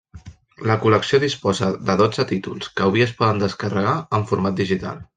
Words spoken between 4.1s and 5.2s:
en format digital.